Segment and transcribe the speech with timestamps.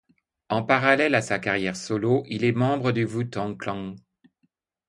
[0.49, 3.93] En parallèle à sa carrière solo, il est membre du Wu-Tang Clan.